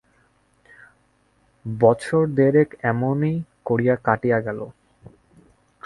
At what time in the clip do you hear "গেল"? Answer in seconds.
4.39-4.59